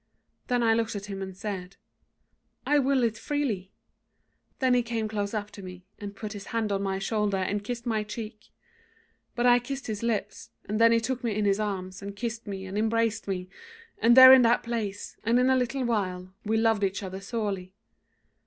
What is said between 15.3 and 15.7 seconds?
in a